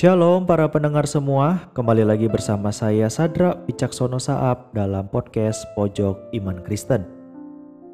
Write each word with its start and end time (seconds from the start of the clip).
Shalom 0.00 0.48
para 0.48 0.64
pendengar 0.64 1.04
semua, 1.04 1.68
kembali 1.76 2.08
lagi 2.08 2.24
bersama 2.24 2.72
saya 2.72 3.12
Sadra 3.12 3.52
Picaksono 3.68 4.16
Saab 4.16 4.72
dalam 4.72 5.04
podcast 5.12 5.68
Pojok 5.76 6.32
Iman 6.32 6.64
Kristen. 6.64 7.04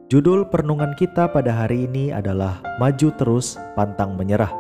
Judul 0.07 0.47
perenungan 0.47 0.95
kita 0.95 1.27
pada 1.27 1.51
hari 1.51 1.91
ini 1.91 2.15
adalah 2.15 2.63
Maju 2.79 3.11
Terus 3.19 3.59
Pantang 3.75 4.15
Menyerah 4.15 4.55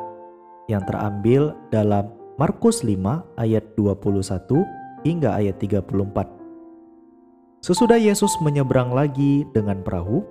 yang 0.67 0.82
terambil 0.90 1.54
dalam 1.70 2.11
Markus 2.34 2.82
5 2.82 3.38
ayat 3.38 3.62
21 3.78 5.06
hingga 5.06 5.38
ayat 5.38 5.54
34. 5.62 5.86
Sesudah 7.62 8.02
Yesus 8.02 8.34
menyeberang 8.42 8.90
lagi 8.90 9.46
dengan 9.54 9.86
perahu, 9.86 10.26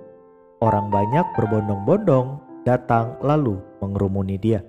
orang 0.60 0.92
banyak 0.92 1.24
berbondong-bondong 1.32 2.44
datang 2.68 3.16
lalu 3.24 3.56
mengerumuni 3.80 4.36
dia. 4.36 4.60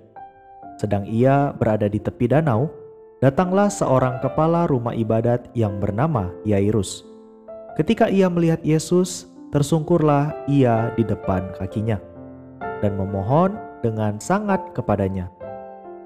Sedang 0.78 1.02
ia 1.10 1.50
berada 1.58 1.90
di 1.90 1.98
tepi 1.98 2.30
danau, 2.30 2.70
datanglah 3.18 3.66
seorang 3.66 4.22
kepala 4.22 4.70
rumah 4.70 4.94
ibadat 4.94 5.50
yang 5.50 5.82
bernama 5.82 6.30
Yairus. 6.46 7.02
Ketika 7.74 8.06
ia 8.06 8.30
melihat 8.30 8.62
Yesus, 8.62 9.26
tersungkurlah 9.50 10.30
ia 10.46 10.94
di 10.94 11.02
depan 11.02 11.50
kakinya 11.58 11.98
dan 12.78 12.94
memohon 12.94 13.58
dengan 13.82 14.22
sangat 14.22 14.62
kepadanya, 14.70 15.26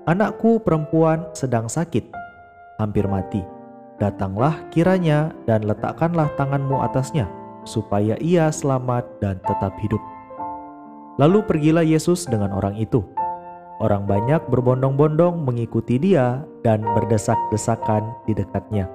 "Anakku 0.08 0.64
perempuan 0.64 1.28
sedang 1.36 1.68
sakit, 1.68 2.08
hampir 2.80 3.04
mati. 3.04 3.44
Datanglah 4.00 4.56
kiranya 4.72 5.36
dan 5.44 5.68
letakkanlah 5.68 6.32
tanganmu 6.40 6.80
atasnya, 6.80 7.28
supaya 7.68 8.16
ia 8.24 8.48
selamat 8.48 9.04
dan 9.20 9.36
tetap 9.44 9.76
hidup." 9.84 10.00
Lalu 11.20 11.44
pergilah 11.44 11.84
Yesus 11.84 12.24
dengan 12.24 12.56
orang 12.56 12.72
itu 12.80 13.04
Orang 13.82 14.06
banyak 14.06 14.46
berbondong-bondong 14.46 15.42
mengikuti 15.42 15.98
dia 15.98 16.46
dan 16.62 16.86
berdesak-desakan 16.94 18.14
di 18.30 18.38
dekatnya. 18.38 18.86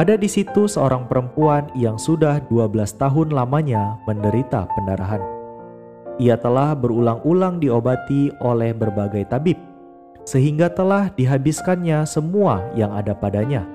Ada 0.00 0.16
di 0.16 0.28
situ 0.28 0.64
seorang 0.64 1.04
perempuan 1.04 1.68
yang 1.76 2.00
sudah 2.00 2.40
12 2.48 2.72
tahun 2.96 3.36
lamanya 3.36 4.00
menderita 4.08 4.64
pendarahan. 4.72 5.20
Ia 6.16 6.40
telah 6.40 6.72
berulang-ulang 6.72 7.60
diobati 7.60 8.32
oleh 8.40 8.72
berbagai 8.72 9.28
tabib, 9.28 9.60
sehingga 10.24 10.72
telah 10.72 11.12
dihabiskannya 11.12 12.08
semua 12.08 12.64
yang 12.72 12.96
ada 12.96 13.12
padanya. 13.12 13.68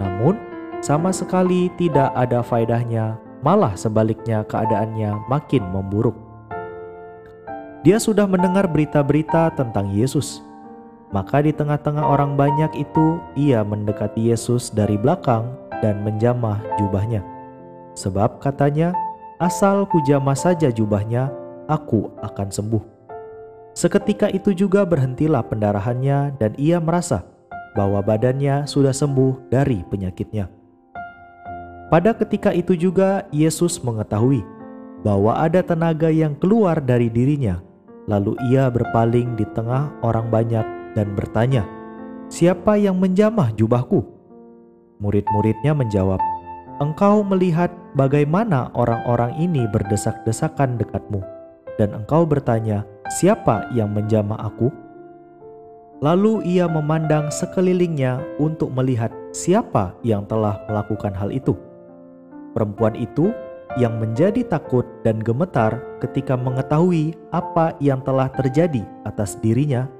Namun, 0.00 0.40
sama 0.80 1.12
sekali 1.12 1.68
tidak 1.76 2.16
ada 2.16 2.40
faedahnya, 2.40 3.20
malah 3.44 3.76
sebaliknya 3.76 4.40
keadaannya 4.48 5.28
makin 5.28 5.64
memburuk. 5.68 6.23
Dia 7.84 8.00
sudah 8.00 8.24
mendengar 8.24 8.64
berita-berita 8.64 9.52
tentang 9.60 9.92
Yesus. 9.92 10.40
Maka 11.12 11.44
di 11.44 11.52
tengah-tengah 11.52 12.00
orang 12.00 12.32
banyak 12.32 12.72
itu, 12.80 13.20
ia 13.36 13.60
mendekati 13.60 14.32
Yesus 14.32 14.72
dari 14.72 14.96
belakang 14.96 15.52
dan 15.84 16.00
menjamah 16.00 16.64
jubahnya. 16.80 17.20
Sebab 17.92 18.40
katanya, 18.40 18.96
asal 19.36 19.84
kujamah 19.92 20.32
saja 20.32 20.72
jubahnya, 20.72 21.28
aku 21.68 22.08
akan 22.24 22.48
sembuh. 22.48 22.80
Seketika 23.76 24.32
itu 24.32 24.56
juga 24.56 24.88
berhentilah 24.88 25.44
pendarahannya 25.44 26.40
dan 26.40 26.56
ia 26.56 26.80
merasa 26.80 27.20
bahwa 27.76 28.00
badannya 28.00 28.64
sudah 28.64 28.96
sembuh 28.96 29.52
dari 29.52 29.84
penyakitnya. 29.92 30.48
Pada 31.92 32.16
ketika 32.16 32.48
itu 32.48 32.80
juga 32.80 33.28
Yesus 33.28 33.76
mengetahui 33.84 34.40
bahwa 35.04 35.36
ada 35.36 35.60
tenaga 35.60 36.08
yang 36.08 36.32
keluar 36.32 36.80
dari 36.80 37.12
dirinya 37.12 37.73
Lalu 38.04 38.36
ia 38.52 38.68
berpaling 38.68 39.32
di 39.36 39.48
tengah 39.56 39.88
orang 40.04 40.28
banyak 40.28 40.66
dan 40.92 41.16
bertanya, 41.16 41.64
"Siapa 42.28 42.76
yang 42.76 43.00
menjamah 43.00 43.56
jubahku?" 43.56 44.04
Murid-muridnya 45.00 45.72
menjawab, 45.72 46.20
"Engkau 46.84 47.24
melihat 47.24 47.72
bagaimana 47.96 48.68
orang-orang 48.76 49.32
ini 49.40 49.64
berdesak-desakan 49.72 50.76
dekatmu, 50.76 51.24
dan 51.80 51.96
engkau 51.96 52.28
bertanya, 52.28 52.84
'Siapa 53.08 53.72
yang 53.72 53.92
menjamah 53.96 54.52
aku?'" 54.52 54.68
Lalu 56.04 56.44
ia 56.44 56.68
memandang 56.68 57.32
sekelilingnya 57.32 58.20
untuk 58.36 58.68
melihat 58.76 59.08
siapa 59.32 59.96
yang 60.04 60.28
telah 60.28 60.60
melakukan 60.68 61.16
hal 61.16 61.32
itu. 61.32 61.56
Perempuan 62.52 62.92
itu 62.98 63.32
yang 63.74 63.98
menjadi 63.98 64.46
takut 64.46 64.86
dan 65.02 65.18
gemetar 65.18 65.82
ketika 65.98 66.38
mengetahui 66.38 67.18
apa 67.34 67.74
yang 67.82 67.98
telah 68.06 68.30
terjadi 68.30 68.86
atas 69.02 69.34
dirinya, 69.42 69.90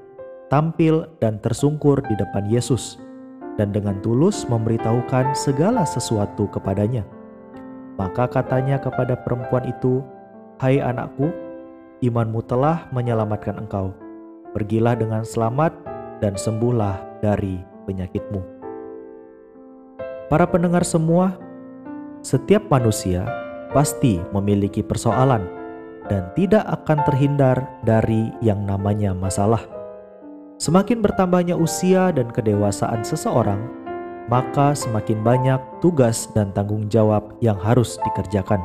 tampil 0.47 1.11
dan 1.19 1.43
tersungkur 1.43 1.99
di 2.07 2.15
depan 2.15 2.47
Yesus, 2.47 2.95
dan 3.59 3.75
dengan 3.75 3.99
tulus 3.99 4.47
memberitahukan 4.47 5.35
segala 5.35 5.83
sesuatu 5.83 6.47
kepadanya. 6.47 7.03
Maka 7.99 8.27
katanya 8.31 8.79
kepada 8.79 9.19
perempuan 9.19 9.67
itu, 9.67 10.03
"Hai 10.59 10.79
anakku, 10.79 11.31
imanmu 11.99 12.43
telah 12.47 12.87
menyelamatkan 12.95 13.59
engkau. 13.59 13.91
Pergilah 14.55 14.95
dengan 14.95 15.27
selamat 15.27 15.75
dan 16.23 16.39
sembuhlah 16.39 17.19
dari 17.19 17.59
penyakitmu." 17.87 18.39
Para 20.31 20.47
pendengar 20.47 20.87
semua, 20.87 21.35
setiap 22.23 22.65
manusia 22.71 23.44
pasti 23.75 24.23
memiliki 24.31 24.79
persoalan 24.79 25.43
dan 26.07 26.31
tidak 26.31 26.63
akan 26.63 27.03
terhindar 27.03 27.57
dari 27.83 28.31
yang 28.39 28.63
namanya 28.63 29.11
masalah. 29.11 29.59
Semakin 30.55 31.03
bertambahnya 31.03 31.59
usia 31.59 32.15
dan 32.15 32.31
kedewasaan 32.31 33.03
seseorang, 33.03 33.59
maka 34.31 34.71
semakin 34.71 35.19
banyak 35.19 35.59
tugas 35.83 36.31
dan 36.31 36.55
tanggung 36.55 36.87
jawab 36.87 37.35
yang 37.43 37.59
harus 37.59 37.99
dikerjakan. 38.07 38.63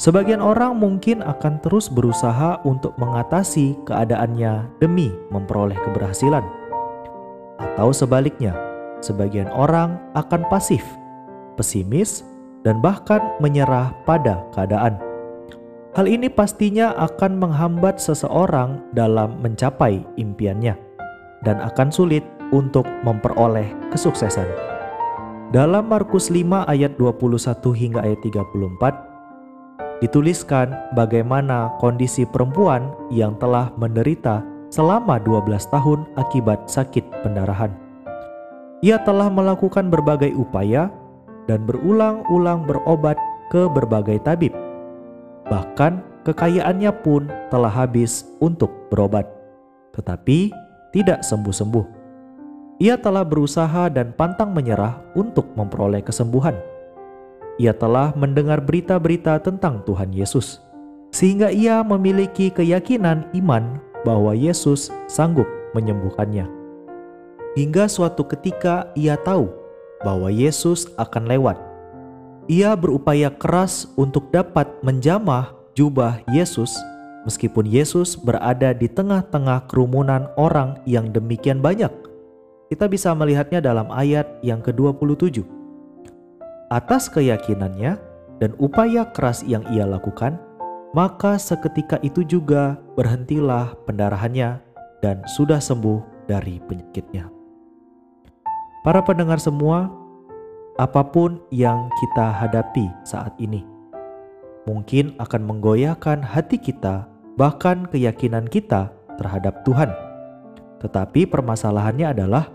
Sebagian 0.00 0.42
orang 0.42 0.80
mungkin 0.80 1.22
akan 1.22 1.60
terus 1.62 1.86
berusaha 1.86 2.58
untuk 2.66 2.96
mengatasi 2.98 3.78
keadaannya 3.86 4.66
demi 4.82 5.12
memperoleh 5.30 5.76
keberhasilan, 5.86 6.42
atau 7.60 7.92
sebaliknya, 7.92 8.56
sebagian 9.04 9.52
orang 9.52 10.00
akan 10.16 10.48
pasif, 10.48 10.82
pesimis, 11.60 12.24
dan 12.64 12.80
bahkan 12.84 13.20
menyerah 13.40 13.92
pada 14.04 14.44
keadaan. 14.52 15.00
Hal 15.90 16.06
ini 16.06 16.30
pastinya 16.30 16.94
akan 16.94 17.42
menghambat 17.42 17.98
seseorang 17.98 18.78
dalam 18.94 19.42
mencapai 19.42 20.06
impiannya 20.14 20.78
dan 21.42 21.58
akan 21.58 21.90
sulit 21.90 22.22
untuk 22.54 22.86
memperoleh 23.02 23.66
kesuksesan. 23.90 24.46
Dalam 25.50 25.90
Markus 25.90 26.30
5 26.30 26.70
ayat 26.70 26.94
21 26.94 27.74
hingga 27.74 28.06
ayat 28.06 28.22
34 28.22 29.10
dituliskan 29.98 30.72
bagaimana 30.94 31.74
kondisi 31.82 32.22
perempuan 32.22 32.94
yang 33.10 33.34
telah 33.42 33.74
menderita 33.74 34.46
selama 34.70 35.18
12 35.18 35.50
tahun 35.74 36.06
akibat 36.14 36.70
sakit 36.70 37.02
pendarahan. 37.26 37.74
Ia 38.80 39.02
telah 39.02 39.28
melakukan 39.28 39.90
berbagai 39.90 40.32
upaya 40.38 40.88
dan 41.46 41.64
berulang-ulang 41.64 42.66
berobat 42.66 43.16
ke 43.48 43.68
berbagai 43.70 44.20
tabib. 44.24 44.52
Bahkan 45.48 46.24
kekayaannya 46.26 46.92
pun 47.02 47.26
telah 47.48 47.70
habis 47.70 48.26
untuk 48.38 48.70
berobat, 48.88 49.26
tetapi 49.96 50.54
tidak 50.94 51.22
sembuh-sembuh. 51.26 52.00
Ia 52.80 52.96
telah 52.96 53.28
berusaha 53.28 53.92
dan 53.92 54.16
pantang 54.16 54.56
menyerah 54.56 54.96
untuk 55.12 55.52
memperoleh 55.52 56.00
kesembuhan. 56.00 56.56
Ia 57.60 57.76
telah 57.76 58.16
mendengar 58.16 58.64
berita-berita 58.64 59.36
tentang 59.44 59.84
Tuhan 59.84 60.16
Yesus, 60.16 60.64
sehingga 61.12 61.52
ia 61.52 61.84
memiliki 61.84 62.48
keyakinan 62.48 63.28
iman 63.36 63.76
bahwa 64.00 64.32
Yesus 64.32 64.88
sanggup 65.12 65.44
menyembuhkannya. 65.76 66.48
Hingga 67.58 67.90
suatu 67.90 68.24
ketika 68.24 68.88
ia 68.96 69.18
tahu 69.20 69.59
bahwa 70.04 70.32
Yesus 70.32 70.88
akan 70.96 71.28
lewat. 71.28 71.56
Ia 72.50 72.74
berupaya 72.74 73.30
keras 73.30 73.86
untuk 73.94 74.32
dapat 74.34 74.66
menjamah 74.82 75.54
jubah 75.78 76.18
Yesus, 76.34 76.74
meskipun 77.22 77.68
Yesus 77.68 78.18
berada 78.18 78.74
di 78.74 78.90
tengah-tengah 78.90 79.70
kerumunan 79.70 80.26
orang 80.34 80.80
yang 80.88 81.14
demikian 81.14 81.62
banyak. 81.62 81.92
Kita 82.70 82.86
bisa 82.86 83.14
melihatnya 83.14 83.62
dalam 83.62 83.90
ayat 83.90 84.26
yang 84.42 84.62
ke-27. 84.62 85.42
Atas 86.70 87.10
keyakinannya 87.10 87.98
dan 88.38 88.50
upaya 88.62 89.10
keras 89.10 89.42
yang 89.42 89.66
ia 89.74 89.86
lakukan, 89.86 90.38
maka 90.94 91.38
seketika 91.38 91.98
itu 92.02 92.26
juga 92.26 92.78
berhentilah 92.94 93.74
pendarahannya 93.86 94.62
dan 95.02 95.22
sudah 95.26 95.58
sembuh 95.58 96.26
dari 96.30 96.62
penyakitnya. 96.66 97.39
Para 98.80 99.04
pendengar 99.04 99.36
semua, 99.36 99.92
apa 100.80 101.04
pun 101.04 101.36
yang 101.52 101.92
kita 102.00 102.32
hadapi 102.32 102.88
saat 103.04 103.36
ini 103.36 103.60
mungkin 104.64 105.12
akan 105.20 105.42
menggoyahkan 105.44 106.24
hati 106.24 106.56
kita, 106.56 107.04
bahkan 107.36 107.84
keyakinan 107.88 108.48
kita 108.48 108.92
terhadap 109.20 109.60
Tuhan. 109.68 109.92
tetapi 110.80 111.28
permasalahannya 111.28 112.08
adalah 112.08 112.48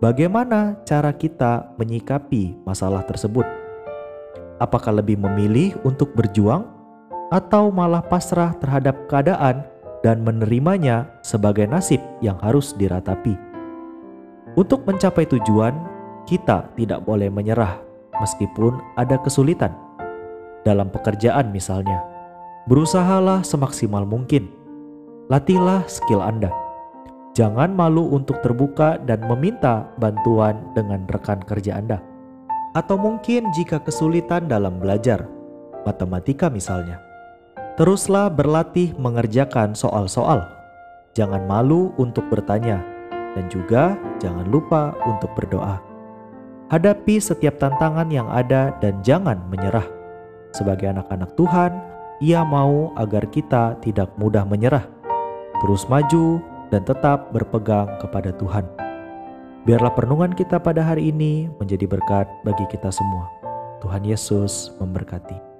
bagaimana 0.00 0.80
cara 0.88 1.12
kita 1.12 1.76
menyikapi 1.76 2.56
masalah 2.64 3.04
tersebut. 3.04 3.44
Apakah 4.56 4.96
lebih 4.96 5.20
memilih 5.20 5.76
untuk 5.84 6.16
berjuang 6.16 6.64
atau 7.28 7.68
malah 7.68 8.00
pasrah 8.00 8.56
terhadap 8.64 8.96
keadaan 9.12 9.60
dan 10.00 10.24
menerimanya 10.24 11.04
sebagai 11.20 11.68
nasib 11.68 12.00
yang 12.24 12.40
harus 12.40 12.72
diratapi? 12.80 13.45
Untuk 14.56 14.88
mencapai 14.88 15.28
tujuan, 15.28 15.76
kita 16.24 16.72
tidak 16.74 17.04
boleh 17.04 17.28
menyerah 17.28 17.76
meskipun 18.16 18.80
ada 18.96 19.20
kesulitan. 19.20 19.76
Dalam 20.64 20.88
pekerjaan 20.88 21.52
misalnya, 21.52 22.00
berusahalah 22.64 23.44
semaksimal 23.44 24.08
mungkin. 24.08 24.48
Latihlah 25.28 25.84
skill 25.86 26.22
Anda 26.24 26.48
Jangan 27.36 27.76
malu 27.76 28.08
untuk 28.16 28.40
terbuka 28.40 28.96
dan 29.04 29.20
meminta 29.28 29.84
bantuan 30.00 30.72
dengan 30.72 31.04
rekan 31.04 31.36
kerja 31.44 31.76
Anda. 31.76 32.00
Atau 32.72 32.96
mungkin 32.96 33.52
jika 33.52 33.76
kesulitan 33.84 34.48
dalam 34.48 34.80
belajar, 34.80 35.28
matematika 35.84 36.48
misalnya. 36.48 36.96
Teruslah 37.76 38.32
berlatih 38.32 38.96
mengerjakan 38.96 39.76
soal-soal. 39.76 40.48
Jangan 41.12 41.44
malu 41.44 41.92
untuk 42.00 42.24
bertanya, 42.32 42.80
dan 43.36 43.52
juga 43.52 44.00
jangan 44.18 44.48
lupa 44.48 44.96
untuk 45.04 45.28
berdoa. 45.36 45.78
Hadapi 46.72 47.20
setiap 47.20 47.60
tantangan 47.62 48.10
yang 48.10 48.26
ada 48.26 48.74
dan 48.82 48.98
jangan 49.04 49.38
menyerah. 49.52 49.86
Sebagai 50.50 50.90
anak-anak 50.90 51.36
Tuhan, 51.38 51.70
Ia 52.24 52.42
mau 52.42 52.96
agar 52.96 53.28
kita 53.28 53.76
tidak 53.84 54.08
mudah 54.16 54.48
menyerah. 54.48 54.88
Terus 55.60 55.84
maju, 55.86 56.40
dan 56.70 56.82
tetap 56.82 57.30
berpegang 57.30 57.86
kepada 58.02 58.34
Tuhan. 58.34 58.66
Biarlah 59.66 59.94
perenungan 59.94 60.34
kita 60.34 60.62
pada 60.62 60.82
hari 60.82 61.10
ini 61.10 61.50
menjadi 61.58 61.86
berkat 61.90 62.26
bagi 62.46 62.66
kita 62.70 62.90
semua. 62.90 63.30
Tuhan 63.82 64.06
Yesus 64.06 64.74
memberkati. 64.78 65.55